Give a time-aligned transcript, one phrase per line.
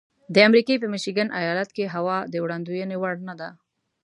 [0.33, 3.49] د امریکې په میشیګن ایالت کې هوا د وړاندوینې وړ نه ده.